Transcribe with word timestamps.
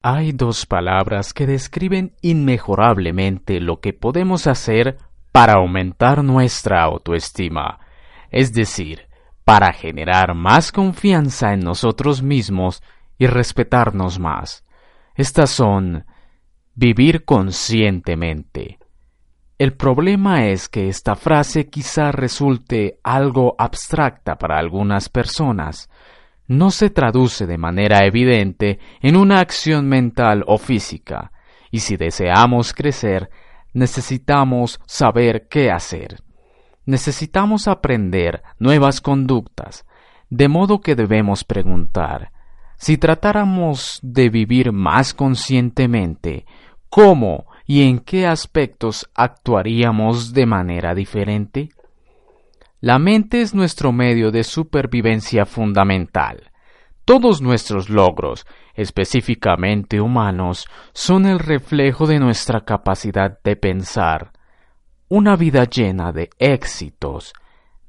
Hay 0.00 0.30
dos 0.30 0.64
palabras 0.64 1.34
que 1.34 1.44
describen 1.44 2.14
inmejorablemente 2.22 3.60
lo 3.60 3.80
que 3.80 3.92
podemos 3.92 4.46
hacer 4.46 4.96
para 5.32 5.54
aumentar 5.54 6.22
nuestra 6.22 6.84
autoestima, 6.84 7.80
es 8.30 8.52
decir, 8.52 9.08
para 9.44 9.72
generar 9.72 10.34
más 10.34 10.70
confianza 10.70 11.52
en 11.52 11.60
nosotros 11.60 12.22
mismos 12.22 12.80
y 13.18 13.26
respetarnos 13.26 14.20
más. 14.20 14.64
Estas 15.16 15.50
son 15.50 16.04
vivir 16.76 17.24
conscientemente. 17.24 18.78
El 19.58 19.72
problema 19.72 20.46
es 20.46 20.68
que 20.68 20.88
esta 20.88 21.16
frase 21.16 21.68
quizá 21.68 22.12
resulte 22.12 23.00
algo 23.02 23.56
abstracta 23.58 24.38
para 24.38 24.60
algunas 24.60 25.08
personas, 25.08 25.90
no 26.48 26.70
se 26.70 26.90
traduce 26.90 27.46
de 27.46 27.58
manera 27.58 28.04
evidente 28.04 28.80
en 29.00 29.16
una 29.16 29.40
acción 29.40 29.86
mental 29.86 30.44
o 30.46 30.58
física, 30.58 31.30
y 31.70 31.80
si 31.80 31.96
deseamos 31.96 32.72
crecer, 32.72 33.30
necesitamos 33.74 34.80
saber 34.86 35.46
qué 35.48 35.70
hacer. 35.70 36.22
Necesitamos 36.86 37.68
aprender 37.68 38.42
nuevas 38.58 39.02
conductas, 39.02 39.84
de 40.30 40.48
modo 40.48 40.80
que 40.80 40.94
debemos 40.94 41.44
preguntar, 41.44 42.32
si 42.78 42.96
tratáramos 42.96 43.98
de 44.02 44.30
vivir 44.30 44.72
más 44.72 45.12
conscientemente, 45.12 46.46
¿cómo 46.88 47.46
y 47.66 47.82
en 47.82 47.98
qué 47.98 48.26
aspectos 48.26 49.10
actuaríamos 49.14 50.32
de 50.32 50.46
manera 50.46 50.94
diferente? 50.94 51.70
La 52.80 53.00
mente 53.00 53.40
es 53.40 53.56
nuestro 53.56 53.90
medio 53.90 54.30
de 54.30 54.44
supervivencia 54.44 55.46
fundamental. 55.46 56.52
Todos 57.04 57.42
nuestros 57.42 57.90
logros, 57.90 58.46
específicamente 58.74 60.00
humanos, 60.00 60.68
son 60.92 61.26
el 61.26 61.40
reflejo 61.40 62.06
de 62.06 62.20
nuestra 62.20 62.60
capacidad 62.60 63.40
de 63.42 63.56
pensar. 63.56 64.30
Una 65.08 65.34
vida 65.34 65.64
llena 65.64 66.12
de 66.12 66.30
éxitos 66.38 67.32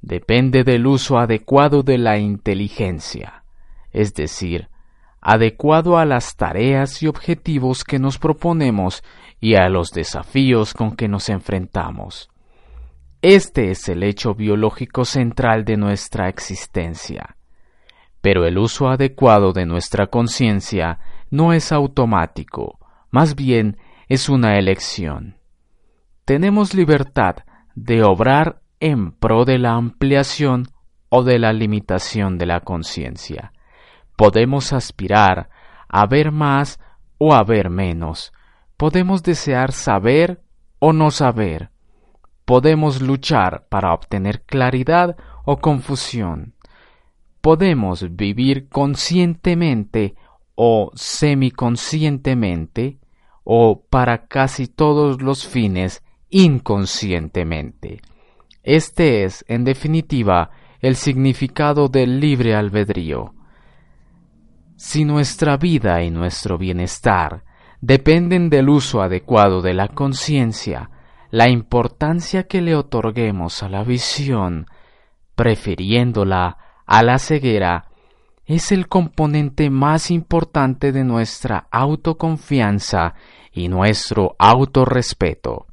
depende 0.01 0.63
del 0.63 0.87
uso 0.87 1.19
adecuado 1.19 1.83
de 1.83 1.99
la 1.99 2.17
inteligencia, 2.17 3.43
es 3.91 4.15
decir, 4.15 4.69
adecuado 5.21 5.99
a 5.99 6.05
las 6.05 6.35
tareas 6.35 7.03
y 7.03 7.07
objetivos 7.07 7.83
que 7.83 7.99
nos 7.99 8.17
proponemos 8.17 9.03
y 9.39 9.53
a 9.53 9.69
los 9.69 9.91
desafíos 9.91 10.73
con 10.73 10.95
que 10.95 11.07
nos 11.07 11.29
enfrentamos. 11.29 12.31
Este 13.21 13.71
es 13.71 13.89
el 13.89 14.03
hecho 14.03 14.33
biológico 14.33 15.03
central 15.03 15.65
de 15.65 15.75
nuestra 15.75 16.29
existencia. 16.29 17.35
Pero 18.21 18.45
el 18.45 18.57
uso 18.57 18.87
adecuado 18.87 19.51
de 19.51 19.65
nuestra 19.65 20.07
conciencia 20.07 20.99
no 21.29 21.51
es 21.51 21.73
automático, 21.73 22.79
más 23.11 23.35
bien 23.35 23.77
es 24.07 24.29
una 24.29 24.57
elección. 24.57 25.35
Tenemos 26.23 26.73
libertad 26.73 27.43
de 27.75 28.03
obrar 28.03 28.61
en 28.79 29.11
pro 29.11 29.43
de 29.43 29.57
la 29.57 29.73
ampliación 29.73 30.67
o 31.09 31.23
de 31.23 31.39
la 31.39 31.51
limitación 31.51 32.37
de 32.37 32.45
la 32.45 32.61
conciencia. 32.61 33.51
Podemos 34.15 34.71
aspirar 34.71 35.49
a 35.89 36.05
ver 36.05 36.31
más 36.31 36.79
o 37.17 37.33
a 37.33 37.43
ver 37.43 37.69
menos. 37.69 38.31
Podemos 38.77 39.23
desear 39.23 39.73
saber 39.73 40.41
o 40.79 40.93
no 40.93 41.11
saber 41.11 41.71
podemos 42.49 42.99
luchar 42.99 43.67
para 43.69 43.93
obtener 43.93 44.41
claridad 44.41 45.15
o 45.45 45.57
confusión. 45.57 46.55
Podemos 47.41 48.15
vivir 48.15 48.69
conscientemente 48.69 50.15
o 50.55 50.89
semiconscientemente 50.95 52.97
o 53.43 53.83
para 53.87 54.25
casi 54.25 54.65
todos 54.65 55.21
los 55.21 55.45
fines 55.45 56.03
inconscientemente. 56.31 58.01
Este 58.63 59.25
es, 59.25 59.45
en 59.47 59.63
definitiva, 59.63 60.49
el 60.79 60.95
significado 60.95 61.87
del 61.87 62.19
libre 62.19 62.55
albedrío. 62.55 63.35
Si 64.75 65.05
nuestra 65.05 65.57
vida 65.57 66.01
y 66.01 66.09
nuestro 66.09 66.57
bienestar 66.57 67.43
dependen 67.79 68.49
del 68.49 68.69
uso 68.69 69.03
adecuado 69.03 69.61
de 69.61 69.75
la 69.75 69.89
conciencia, 69.89 70.89
la 71.31 71.49
importancia 71.49 72.43
que 72.43 72.61
le 72.61 72.75
otorguemos 72.75 73.61
a 73.63 73.69
la 73.69 73.83
visión, 73.83 74.65
prefiriéndola 75.35 76.57
a 76.85 77.03
la 77.03 77.19
ceguera, 77.19 77.85
es 78.45 78.71
el 78.71 78.87
componente 78.87 79.69
más 79.69 80.09
importante 80.09 80.91
de 80.91 81.03
nuestra 81.03 81.67
autoconfianza 81.71 83.13
y 83.51 83.67
nuestro 83.67 84.35
autorrespeto. 84.39 85.67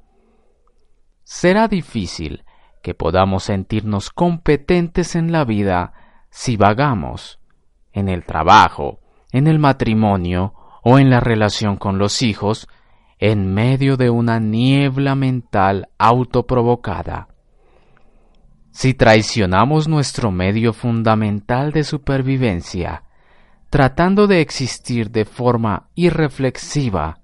Será 1.25 1.69
difícil 1.69 2.45
que 2.83 2.95
podamos 2.95 3.45
sentirnos 3.45 4.11
competentes 4.11 5.17
en 5.17 5.33
la 5.33 5.45
vida 5.45 5.95
si 6.31 6.59
vagamos, 6.59 7.41
en 7.93 8.11
el 8.11 8.25
trabajo, 8.25 9.01
en 9.33 9.47
el 9.47 9.59
matrimonio 9.59 10.53
o 10.83 10.99
en 10.99 11.09
la 11.09 11.21
relación 11.21 11.79
con 11.79 11.99
los 11.99 12.21
hijos, 12.21 12.69
en 13.19 13.53
medio 13.53 13.97
de 13.97 14.11
una 14.11 14.39
niebla 14.41 15.15
mental 15.15 15.89
autoprovocada. 15.99 17.29
Si 18.71 18.93
traicionamos 18.93 19.89
nuestro 19.89 20.31
medio 20.31 20.75
fundamental 20.75 21.73
de 21.73 21.83
supervivencia, 21.83 23.05
tratando 23.71 24.27
de 24.27 24.43
existir 24.43 25.11
de 25.11 25.25
forma 25.25 25.89
irreflexiva, 25.95 27.19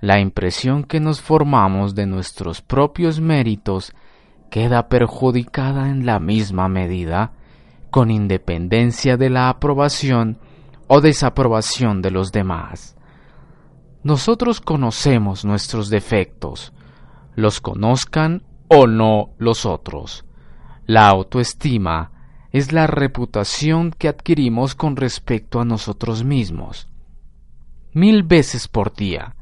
la 0.00 0.18
impresión 0.18 0.82
que 0.82 0.98
nos 0.98 1.20
formamos 1.20 1.94
de 1.94 2.06
nuestros 2.06 2.60
propios 2.60 3.20
méritos 3.20 3.92
queda 4.50 4.88
perjudicada 4.88 5.88
en 5.88 6.04
la 6.04 6.18
misma 6.18 6.68
medida, 6.68 7.32
con 7.90 8.10
independencia 8.10 9.16
de 9.16 9.30
la 9.30 9.48
aprobación 9.48 10.38
o 10.88 11.00
desaprobación 11.00 12.02
de 12.02 12.10
los 12.10 12.32
demás. 12.32 12.96
Nosotros 14.04 14.60
conocemos 14.60 15.44
nuestros 15.44 15.88
defectos, 15.88 16.72
los 17.36 17.60
conozcan 17.60 18.42
o 18.68 18.86
no 18.86 19.30
los 19.38 19.64
otros. 19.64 20.24
La 20.86 21.08
autoestima 21.08 22.10
es 22.50 22.72
la 22.72 22.86
reputación 22.86 23.92
que 23.92 24.08
adquirimos 24.08 24.74
con 24.74 24.96
respecto 24.96 25.60
a 25.60 25.64
nosotros 25.64 26.24
mismos. 26.24 26.88
Mil 27.92 28.24
veces 28.24 28.68
por 28.68 28.94
día 28.94 29.36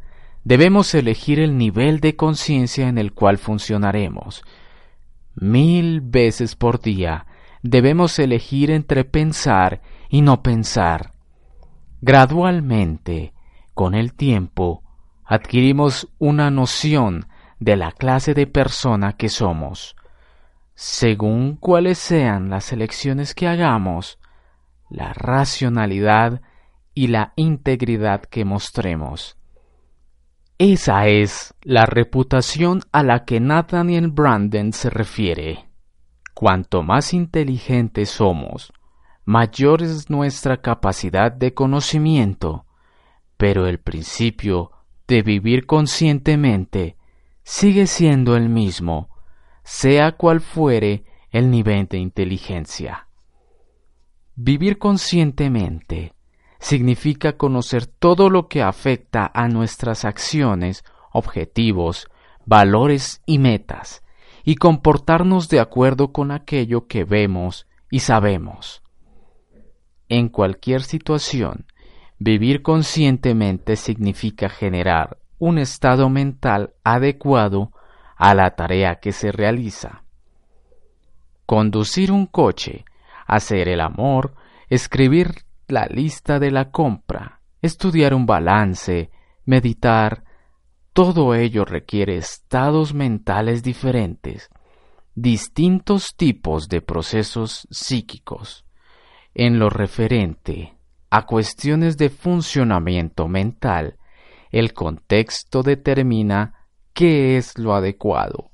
debemos 0.45 0.95
elegir 0.95 1.41
el 1.41 1.57
nivel 1.57 2.01
de 2.01 2.17
conciencia 2.17 2.89
en 2.89 2.99
el 2.99 3.13
cual 3.13 3.39
funcionaremos. 3.39 4.43
Mil 5.35 6.01
veces 6.01 6.55
por 6.55 6.81
día 6.81 7.27
debemos 7.63 8.19
elegir 8.19 8.71
entre 8.71 9.05
pensar 9.05 9.81
y 10.09 10.23
no 10.23 10.43
pensar. 10.43 11.13
Gradualmente, 12.01 13.33
con 13.75 13.95
el 13.95 14.15
tiempo, 14.15 14.83
adquirimos 15.25 16.09
una 16.19 16.51
noción 16.51 17.27
de 17.59 17.77
la 17.77 17.93
clase 17.93 18.35
de 18.35 18.47
persona 18.47 19.15
que 19.15 19.29
somos. 19.29 19.97
Según 20.75 21.57
cuáles 21.57 21.99
sean 21.99 22.51
las 22.51 22.73
elecciones 22.73 23.35
que 23.35 23.47
hagamos, 23.47 24.19
la 24.89 25.13
racionalidad 25.13 26.41
y 26.95 27.09
la 27.09 27.33
integridad 27.37 28.23
que 28.23 28.45
mostremos. 28.45 29.37
Esa 30.59 31.07
es 31.07 31.55
la 31.63 31.87
reputación 31.87 32.83
a 32.93 33.03
la 33.03 33.25
que 33.25 33.41
Nathaniel 33.41 34.09
Branden 34.09 34.73
se 34.73 34.91
refiere. 34.91 35.71
Cuanto 36.35 36.83
más 36.83 37.15
inteligentes 37.15 38.11
somos, 38.11 38.73
mayor 39.25 39.83
es 39.83 40.11
nuestra 40.11 40.61
capacidad 40.61 41.33
de 41.33 41.55
conocimiento, 41.55 42.67
pero 43.41 43.67
el 43.67 43.79
principio 43.81 44.71
de 45.09 45.23
vivir 45.23 45.65
conscientemente 45.65 46.99
sigue 47.43 47.87
siendo 47.87 48.37
el 48.37 48.51
mismo, 48.51 49.09
sea 49.65 50.13
cual 50.13 50.43
fuere 50.43 51.05
el 51.31 51.51
nivel 51.51 51.87
de 51.87 51.97
inteligencia. 51.97 53.09
Vivir 54.35 54.77
conscientemente 54.77 56.13
significa 56.59 57.39
conocer 57.39 57.87
todo 57.87 58.29
lo 58.29 58.47
que 58.47 58.61
afecta 58.61 59.31
a 59.33 59.49
nuestras 59.49 60.05
acciones, 60.05 60.85
objetivos, 61.11 62.09
valores 62.45 63.23
y 63.25 63.39
metas, 63.39 64.05
y 64.45 64.57
comportarnos 64.57 65.49
de 65.49 65.61
acuerdo 65.61 66.13
con 66.13 66.31
aquello 66.31 66.87
que 66.89 67.05
vemos 67.05 67.67
y 67.91 68.01
sabemos. 68.01 68.83
En 70.11 70.29
cualquier 70.29 70.83
situación, 70.83 71.65
vivir 72.21 72.61
conscientemente 72.61 73.77
significa 73.77 74.51
generar 74.51 75.17
un 75.39 75.57
estado 75.57 76.11
mental 76.11 76.75
adecuado 76.85 77.73
a 78.15 78.35
la 78.35 78.51
tarea 78.55 78.97
que 78.97 79.13
se 79.13 79.33
realiza. 79.33 80.05
Conducir 81.47 82.13
un 82.13 82.27
coche, 82.27 82.85
hacer 83.27 83.69
el 83.69 83.81
amor, 83.81 84.35
escribir 84.69 85.45
la 85.67 85.87
lista 85.87 86.39
de 86.39 86.51
la 86.51 86.71
compra, 86.71 87.41
estudiar 87.63 88.13
un 88.13 88.27
balance, 88.27 89.11
meditar, 89.47 90.23
todo 90.93 91.35
ello 91.35 91.65
requiere 91.65 92.19
estados 92.19 92.93
mentales 92.93 93.63
diferentes, 93.63 94.51
distintos 95.15 96.15
tipos 96.17 96.69
de 96.69 96.83
procesos 96.83 97.67
psíquicos. 97.71 98.67
En 99.33 99.59
lo 99.59 99.71
referente 99.71 100.75
a 101.11 101.27
cuestiones 101.27 101.99
de 101.99 102.09
funcionamiento 102.09 103.27
mental, 103.29 103.99
el 104.51 104.73
contexto 104.73 105.63
determina 105.63 106.67
qué 106.93 107.37
es 107.37 107.59
lo 107.59 107.75
adecuado. 107.75 108.51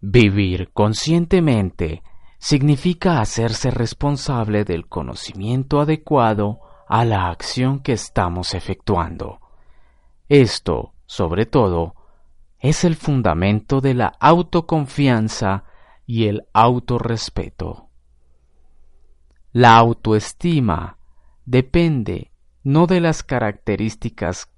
Vivir 0.00 0.72
conscientemente 0.72 2.02
significa 2.38 3.20
hacerse 3.20 3.70
responsable 3.70 4.64
del 4.64 4.88
conocimiento 4.88 5.80
adecuado 5.80 6.60
a 6.88 7.04
la 7.04 7.28
acción 7.28 7.80
que 7.80 7.92
estamos 7.92 8.54
efectuando. 8.54 9.40
Esto, 10.28 10.94
sobre 11.06 11.46
todo, 11.46 11.94
es 12.58 12.84
el 12.84 12.96
fundamento 12.96 13.80
de 13.80 13.94
la 13.94 14.12
autoconfianza 14.18 15.64
y 16.06 16.26
el 16.26 16.42
autorrespeto. 16.52 17.90
La 19.52 19.76
autoestima 19.76 20.98
depende 21.44 22.32
no 22.64 22.86
de 22.86 23.00
las 23.00 23.22
características 23.22 24.48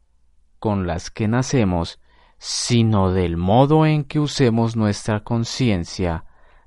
con 0.58 0.86
las 0.86 1.10
que 1.10 1.28
nacemos, 1.28 2.00
sino 2.38 3.12
del 3.12 3.36
modo 3.36 3.86
en 3.86 4.04
que 4.04 4.20
usemos 4.20 4.76
nuestra 4.76 5.25
conciencia 5.25 6.25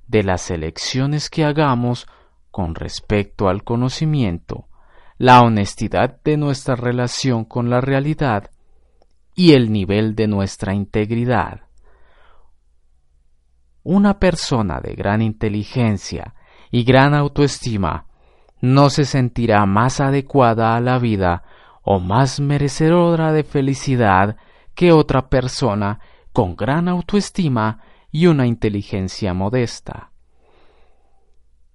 de 0.08 0.24
las 0.24 0.50
elecciones 0.50 1.30
que 1.30 1.44
hagamos 1.46 2.08
con 2.50 2.74
respecto 2.74 3.50
al 3.50 3.64
conocimiento, 3.64 4.68
la 5.18 5.42
honestidad 5.42 6.22
de 6.24 6.38
nuestra 6.38 6.76
relación 6.76 7.46
con 7.46 7.70
la 7.70 7.82
realidad 7.82 8.50
y 9.36 9.54
el 9.54 9.72
nivel 9.72 10.16
de 10.16 10.28
nuestra 10.28 10.74
integridad. 10.74 11.68
Una 13.84 14.18
persona 14.18 14.80
de 14.82 14.96
gran 14.96 15.22
inteligencia 15.22 16.34
y 16.72 16.84
gran 16.84 17.14
autoestima 17.14 18.07
no 18.62 18.90
se 18.90 19.06
sentirá 19.06 19.66
más 19.66 20.00
adecuada 20.00 20.76
a 20.76 20.82
la 20.82 21.00
vida 21.00 21.44
o 21.84 22.00
más 22.00 22.40
merecedora 22.40 23.32
de 23.32 23.44
felicidad 23.44 24.38
que 24.76 24.92
otra 24.92 25.30
persona 25.30 26.00
con 26.34 26.56
gran 26.56 26.88
autoestima 26.88 27.80
y 28.12 28.28
una 28.28 28.46
inteligencia 28.46 29.34
modesta. 29.34 30.12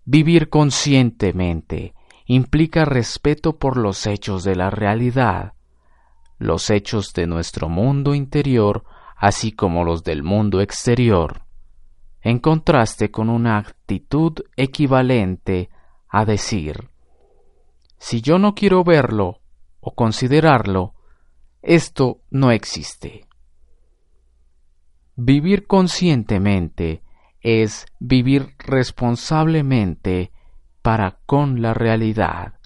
Vivir 0.04 0.48
conscientemente 0.48 1.94
implica 2.26 2.84
respeto 2.84 3.58
por 3.58 3.76
los 3.76 4.06
hechos 4.06 4.44
de 4.44 4.56
la 4.56 4.70
realidad, 4.70 5.54
los 6.38 6.70
hechos 6.70 7.12
de 7.12 7.26
nuestro 7.26 7.68
mundo 7.68 8.14
interior, 8.14 8.84
así 9.16 9.52
como 9.52 9.84
los 9.84 10.02
del 10.02 10.22
mundo 10.22 10.60
exterior, 10.60 11.42
en 12.20 12.38
contraste 12.38 13.10
con 13.10 13.28
una 13.30 13.58
actitud 13.58 14.34
equivalente 14.56 15.70
a 16.12 16.26
decir, 16.26 16.90
si 17.98 18.20
yo 18.20 18.38
no 18.38 18.54
quiero 18.54 18.84
verlo 18.84 19.40
o 19.80 19.94
considerarlo, 19.94 20.94
esto 21.62 22.20
no 22.30 22.50
existe. 22.50 23.26
Vivir 25.16 25.66
conscientemente 25.66 27.02
es 27.40 27.86
vivir 27.98 28.54
responsablemente 28.58 30.32
para 30.82 31.18
con 31.24 31.62
la 31.62 31.72
realidad, 31.72 32.58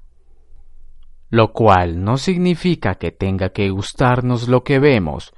lo 1.30 1.52
cual 1.52 2.02
no 2.02 2.16
significa 2.16 2.96
que 2.96 3.12
tenga 3.12 3.50
que 3.50 3.70
gustarnos 3.70 4.48
lo 4.48 4.64
que 4.64 4.80
vemos, 4.80 5.32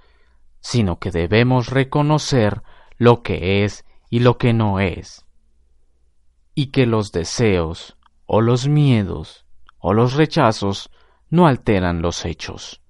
sino 0.60 0.98
que 0.98 1.10
debemos 1.10 1.68
reconocer 1.68 2.62
lo 2.96 3.22
que 3.22 3.64
es 3.64 3.84
y 4.08 4.20
lo 4.20 4.38
que 4.38 4.54
no 4.54 4.80
es, 4.80 5.26
y 6.54 6.70
que 6.70 6.86
los 6.86 7.12
deseos 7.12 7.97
o 8.28 8.42
los 8.42 8.68
miedos 8.68 9.46
o 9.78 9.94
los 9.94 10.14
rechazos 10.14 10.90
no 11.30 11.46
alteran 11.46 12.02
los 12.02 12.24
hechos. 12.26 12.82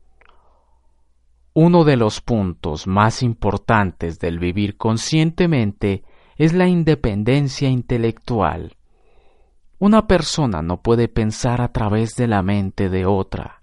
Uno 1.55 1.85
de 1.85 1.96
los 1.96 2.20
puntos 2.20 2.87
más 2.87 3.23
importantes 3.23 4.19
del 4.19 4.38
vivir 4.38 4.76
conscientemente 4.76 6.02
es 6.37 6.52
la 6.52 6.67
independencia 6.67 7.69
intelectual. 7.69 8.76
Una 9.79 10.08
persona 10.08 10.61
no 10.61 10.82
puede 10.82 11.08
pensar 11.08 11.61
a 11.61 11.73
través 11.73 12.17
de 12.17 12.26
la 12.26 12.43
mente 12.43 12.88
de 12.88 13.06
otra. 13.06 13.62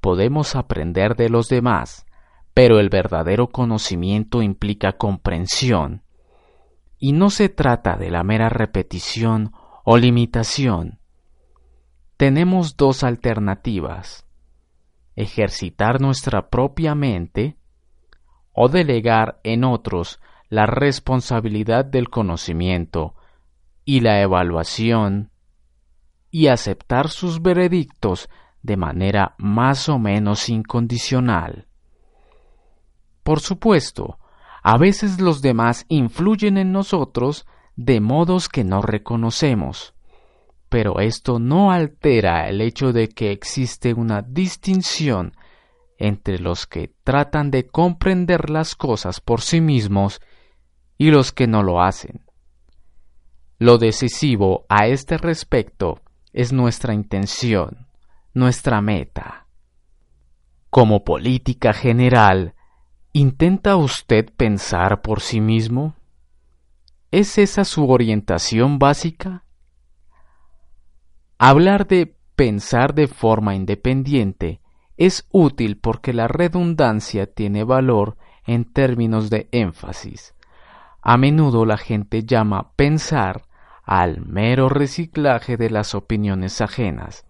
Podemos 0.00 0.56
aprender 0.56 1.16
de 1.16 1.28
los 1.28 1.48
demás, 1.48 2.06
pero 2.54 2.80
el 2.80 2.88
verdadero 2.88 3.48
conocimiento 3.48 4.40
implica 4.42 4.92
comprensión, 4.92 6.02
y 6.98 7.12
no 7.12 7.28
se 7.28 7.50
trata 7.50 7.96
de 7.96 8.10
la 8.10 8.22
mera 8.22 8.48
repetición 8.48 9.52
o 9.90 9.96
limitación. 9.96 10.98
Tenemos 12.18 12.76
dos 12.76 13.04
alternativas 13.04 14.26
ejercitar 15.16 15.98
nuestra 15.98 16.50
propia 16.50 16.94
mente 16.94 17.56
o 18.52 18.68
delegar 18.68 19.40
en 19.44 19.64
otros 19.64 20.20
la 20.50 20.66
responsabilidad 20.66 21.86
del 21.86 22.10
conocimiento 22.10 23.14
y 23.86 24.00
la 24.00 24.20
evaluación 24.20 25.30
y 26.30 26.48
aceptar 26.48 27.08
sus 27.08 27.40
veredictos 27.40 28.28
de 28.62 28.76
manera 28.76 29.36
más 29.38 29.88
o 29.88 29.98
menos 29.98 30.50
incondicional. 30.50 31.66
Por 33.22 33.40
supuesto, 33.40 34.18
a 34.62 34.76
veces 34.76 35.18
los 35.18 35.40
demás 35.40 35.86
influyen 35.88 36.58
en 36.58 36.72
nosotros 36.72 37.46
de 37.78 38.00
modos 38.00 38.50
que 38.50 38.64
no 38.64 38.82
reconocemos 38.82 39.94
pero 40.68 41.00
esto 41.00 41.38
no 41.38 41.70
altera 41.70 42.48
el 42.48 42.60
hecho 42.60 42.92
de 42.92 43.08
que 43.08 43.32
existe 43.32 43.94
una 43.94 44.22
distinción 44.22 45.32
entre 45.98 46.38
los 46.38 46.66
que 46.66 46.92
tratan 47.04 47.50
de 47.50 47.66
comprender 47.66 48.50
las 48.50 48.74
cosas 48.74 49.20
por 49.20 49.40
sí 49.40 49.60
mismos 49.60 50.20
y 50.98 51.10
los 51.10 51.32
que 51.32 51.46
no 51.46 51.62
lo 51.62 51.82
hacen. 51.82 52.22
Lo 53.58 53.78
decisivo 53.78 54.66
a 54.68 54.86
este 54.86 55.16
respecto 55.16 56.02
es 56.32 56.52
nuestra 56.52 56.94
intención, 56.94 57.88
nuestra 58.34 58.80
meta. 58.80 59.46
Como 60.70 61.02
política 61.02 61.72
general, 61.72 62.54
¿intenta 63.12 63.74
usted 63.76 64.26
pensar 64.36 65.00
por 65.00 65.20
sí 65.20 65.40
mismo? 65.40 65.96
¿Es 67.10 67.38
esa 67.38 67.64
su 67.64 67.88
orientación 67.88 68.78
básica? 68.78 69.44
Hablar 71.38 71.86
de 71.86 72.14
pensar 72.36 72.94
de 72.94 73.08
forma 73.08 73.54
independiente 73.54 74.60
es 74.98 75.26
útil 75.30 75.78
porque 75.78 76.12
la 76.12 76.28
redundancia 76.28 77.26
tiene 77.32 77.64
valor 77.64 78.18
en 78.46 78.70
términos 78.70 79.30
de 79.30 79.48
énfasis. 79.52 80.34
A 81.00 81.16
menudo 81.16 81.64
la 81.64 81.78
gente 81.78 82.24
llama 82.24 82.72
pensar 82.76 83.44
al 83.84 84.20
mero 84.26 84.68
reciclaje 84.68 85.56
de 85.56 85.70
las 85.70 85.94
opiniones 85.94 86.60
ajenas, 86.60 87.24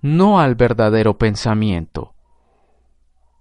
no 0.00 0.40
al 0.40 0.54
verdadero 0.54 1.18
pensamiento. 1.18 2.14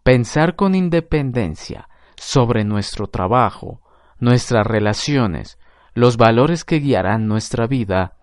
Pensar 0.03 0.58
con 0.58 0.75
independencia 0.75 1.88
sobre 2.17 2.65
nuestro 2.65 3.08
trabajo, 3.08 3.82
nuestras 4.20 4.67
relaciones, 4.67 5.57
los 5.98 6.18
valores 6.18 6.63
que 6.63 6.80
guiarán 6.80 7.27
nuestra 7.27 7.66
vida, 7.66 8.18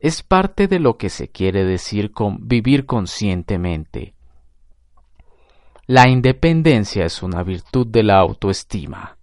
es 0.00 0.22
parte 0.22 0.66
de 0.66 0.80
lo 0.80 0.96
que 0.96 1.10
se 1.10 1.28
quiere 1.28 1.62
decir 1.62 2.10
con 2.10 2.48
vivir 2.48 2.86
conscientemente. 2.86 4.14
La 5.86 6.08
independencia 6.08 7.04
es 7.04 7.22
una 7.22 7.42
virtud 7.42 7.86
de 7.86 8.02
la 8.02 8.18
autoestima. 8.18 9.18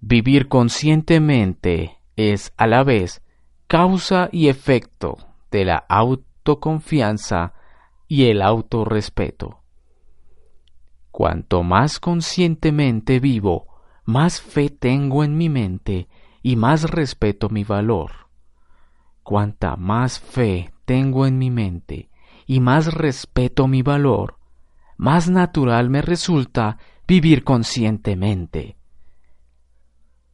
Vivir 0.00 0.48
conscientemente 0.48 2.00
es 2.16 2.52
a 2.56 2.66
la 2.66 2.82
vez 2.82 3.22
causa 3.68 4.28
y 4.32 4.48
efecto 4.48 5.18
de 5.52 5.66
la 5.66 5.76
autoconfianza 5.76 7.52
y 8.08 8.24
el 8.24 8.42
autorrespeto. 8.42 9.60
Cuanto 11.12 11.62
más 11.62 12.00
conscientemente 12.00 13.20
vivo, 13.20 13.68
más 14.04 14.40
fe 14.40 14.70
tengo 14.70 15.22
en 15.22 15.36
mi 15.36 15.48
mente 15.48 16.08
y 16.44 16.56
más 16.56 16.90
respeto 16.90 17.48
mi 17.48 17.64
valor. 17.64 18.28
Cuanta 19.22 19.76
más 19.76 20.20
fe 20.20 20.74
tengo 20.84 21.26
en 21.26 21.38
mi 21.38 21.50
mente 21.50 22.10
y 22.46 22.60
más 22.60 22.92
respeto 22.92 23.66
mi 23.66 23.80
valor, 23.80 24.36
más 24.98 25.30
natural 25.30 25.88
me 25.88 26.02
resulta 26.02 26.76
vivir 27.08 27.44
conscientemente. 27.44 28.76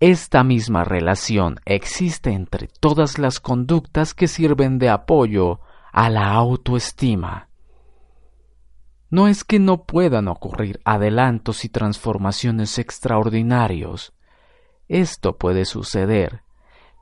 Esta 0.00 0.42
misma 0.42 0.82
relación 0.82 1.60
existe 1.64 2.32
entre 2.32 2.66
todas 2.66 3.20
las 3.20 3.38
conductas 3.38 4.12
que 4.12 4.26
sirven 4.26 4.80
de 4.80 4.88
apoyo 4.88 5.60
a 5.92 6.10
la 6.10 6.32
autoestima. 6.32 7.50
No 9.10 9.28
es 9.28 9.44
que 9.44 9.60
no 9.60 9.84
puedan 9.84 10.26
ocurrir 10.26 10.80
adelantos 10.84 11.64
y 11.64 11.68
transformaciones 11.68 12.78
extraordinarios. 12.78 14.12
Esto 14.90 15.38
puede 15.38 15.66
suceder, 15.66 16.42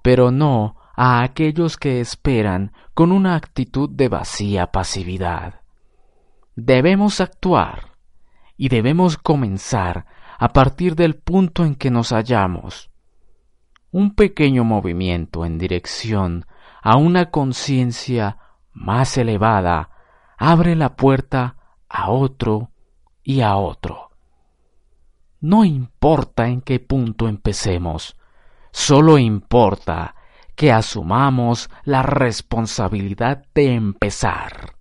pero 0.03 0.31
no 0.31 0.77
a 0.95 1.23
aquellos 1.23 1.79
que 1.79 2.01
esperan 2.01 2.73
con 2.93 3.13
una 3.13 3.35
actitud 3.35 3.89
de 3.89 4.11
vacía 4.11 4.67
pasividad. 4.67 5.63
Debemos 6.55 7.23
actuar 7.23 7.93
y 8.59 8.69
debemos 8.69 9.17
comenzar 9.17 10.05
a 10.39 10.53
partir 10.53 10.97
del 10.97 11.17
punto 11.17 11.65
en 11.65 11.77
que 11.77 11.91
nos 11.91 12.11
hallamos. 12.11 12.91
Un 13.91 14.15
pequeño 14.15 14.65
movimiento 14.65 15.47
en 15.47 15.57
dirección 15.57 16.45
a 16.83 16.99
una 16.99 17.31
conciencia 17.31 18.37
más 18.75 19.17
elevada 19.17 19.89
abre 20.37 20.77
la 20.77 20.95
puerta 20.95 21.57
a 21.89 22.11
otro 22.11 22.71
y 23.23 23.41
a 23.41 23.57
otro. 23.57 24.08
No 25.41 25.65
importa 25.65 26.49
en 26.49 26.61
qué 26.63 26.81
punto 26.81 27.29
empecemos, 27.29 28.17
solo 28.73 29.19
importa 29.19 30.15
que 30.57 30.73
asumamos 30.73 31.71
la 31.85 32.03
responsabilidad 32.03 33.45
de 33.55 33.75
empezar. 33.75 34.78